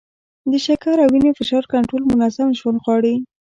د 0.51 0.53
شکر 0.65 0.95
او 1.03 1.09
وینې 1.13 1.31
فشار 1.39 1.63
کنټرول 1.73 2.03
منظم 2.11 2.47
ژوند 2.59 2.77
غواړي. 2.83 3.15